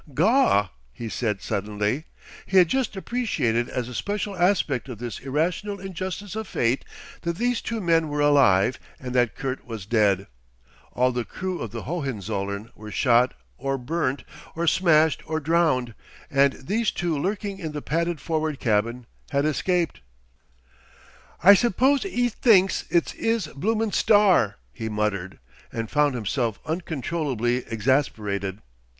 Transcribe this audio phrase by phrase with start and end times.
[0.15, 2.05] "Gaw!" he said suddenly.
[2.47, 6.83] He had just appreciated as a special aspect of this irrational injustice of fate
[7.21, 10.25] that these two men were alive and that Kurt was dead.
[10.91, 14.23] All the crew of the Hohenzollern were shot or burnt
[14.55, 15.93] or smashed or drowned,
[16.31, 20.01] and these two lurking in the padded forward cabin had escaped.
[21.43, 25.37] "I suppose 'e thinks it's 'is bloomin' Star," he muttered,
[25.71, 28.61] and found himself uncontrollably exasperated.